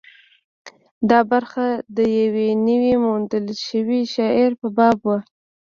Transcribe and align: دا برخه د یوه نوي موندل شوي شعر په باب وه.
دا 1.09 1.19
برخه 1.31 1.65
د 1.97 1.99
یوه 2.19 2.47
نوي 2.67 2.93
موندل 3.05 3.45
شوي 3.67 4.01
شعر 4.13 4.51
په 4.61 4.67
باب 4.77 4.97
وه. 5.07 5.19